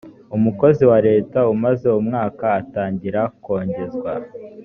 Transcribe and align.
umukozi 0.35 0.83
wa 0.91 0.97
leta 1.07 1.39
umaze 1.53 1.87
umwaka 2.01 2.45
atangira 2.61 3.21
kongezwa. 3.43 4.11